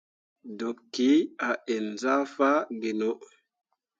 [0.57, 1.09] Debki
[1.47, 3.09] a ǝn zah faa gino.